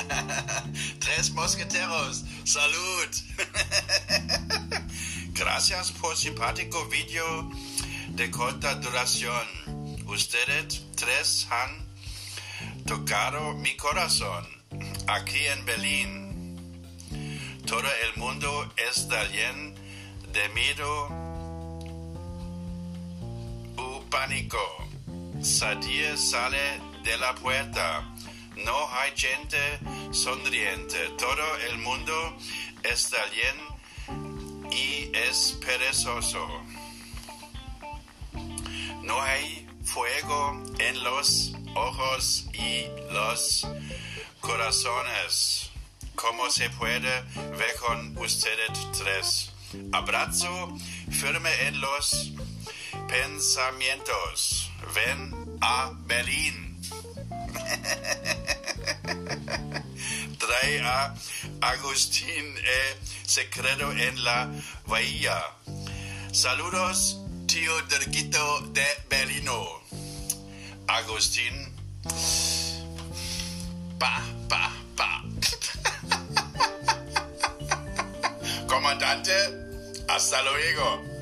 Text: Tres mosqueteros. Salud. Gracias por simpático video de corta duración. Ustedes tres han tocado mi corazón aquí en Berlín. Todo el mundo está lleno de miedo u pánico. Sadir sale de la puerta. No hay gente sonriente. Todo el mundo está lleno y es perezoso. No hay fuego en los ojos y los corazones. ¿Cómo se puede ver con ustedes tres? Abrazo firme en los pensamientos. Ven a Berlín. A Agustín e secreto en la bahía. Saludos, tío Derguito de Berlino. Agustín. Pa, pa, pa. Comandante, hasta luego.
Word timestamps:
Tres 0.98 1.30
mosqueteros. 1.32 2.24
Salud. 2.44 3.08
Gracias 5.34 5.92
por 5.92 6.16
simpático 6.16 6.86
video 6.86 7.50
de 8.10 8.30
corta 8.30 8.74
duración. 8.76 9.46
Ustedes 10.06 10.82
tres 10.94 11.48
han 11.50 11.86
tocado 12.86 13.54
mi 13.54 13.76
corazón 13.76 14.46
aquí 15.06 15.46
en 15.46 15.64
Berlín. 15.64 16.12
Todo 17.66 17.88
el 18.04 18.20
mundo 18.20 18.72
está 18.76 19.24
lleno 19.28 19.74
de 20.32 20.48
miedo 20.50 21.08
u 23.78 24.10
pánico. 24.10 24.58
Sadir 25.42 26.16
sale 26.18 26.80
de 27.04 27.16
la 27.18 27.34
puerta. 27.34 28.14
No 28.64 28.88
hay 28.92 29.12
gente 29.16 29.58
sonriente. 30.12 31.08
Todo 31.18 31.56
el 31.68 31.78
mundo 31.78 32.36
está 32.82 33.18
lleno 33.30 34.70
y 34.70 35.10
es 35.14 35.58
perezoso. 35.64 36.46
No 39.02 39.20
hay 39.20 39.68
fuego 39.84 40.62
en 40.78 41.02
los 41.02 41.52
ojos 41.74 42.46
y 42.52 42.86
los 43.12 43.66
corazones. 44.40 45.70
¿Cómo 46.14 46.50
se 46.50 46.70
puede 46.70 47.22
ver 47.58 47.74
con 47.80 48.16
ustedes 48.18 48.70
tres? 48.96 49.52
Abrazo 49.92 50.76
firme 51.10 51.50
en 51.66 51.80
los 51.80 52.32
pensamientos. 53.08 54.70
Ven 54.94 55.58
a 55.60 55.92
Berlín. 56.04 56.80
A 60.62 61.10
Agustín 61.60 62.54
e 62.56 62.94
secreto 63.26 63.90
en 63.90 64.22
la 64.22 64.48
bahía. 64.86 65.42
Saludos, 66.30 67.18
tío 67.46 67.82
Derguito 67.88 68.60
de 68.72 68.86
Berlino. 69.10 69.82
Agustín. 70.86 71.74
Pa, 73.98 74.22
pa, 74.48 74.72
pa. 74.94 75.24
Comandante, 78.68 79.34
hasta 80.06 80.42
luego. 80.42 81.21